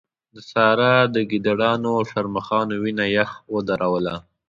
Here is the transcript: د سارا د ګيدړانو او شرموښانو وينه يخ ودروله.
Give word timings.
د 0.33 0.35
سارا 0.51 0.95
د 1.13 1.17
ګيدړانو 1.29 1.89
او 1.97 2.03
شرموښانو 2.11 2.75
وينه 2.83 3.05
يخ 3.17 3.29
ودروله. 3.53 4.15